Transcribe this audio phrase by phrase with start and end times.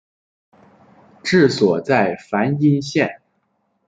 [1.23, 3.21] 治所在汾阴县。